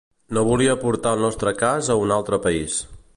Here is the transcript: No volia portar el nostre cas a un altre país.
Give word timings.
No 0.37 0.43
volia 0.47 0.77
portar 0.83 1.11
el 1.17 1.21
nostre 1.27 1.55
cas 1.61 1.93
a 1.97 2.01
un 2.07 2.17
altre 2.19 2.43
país. 2.47 2.81